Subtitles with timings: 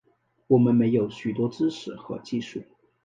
[0.47, 2.59] 我们没有许多知识和技术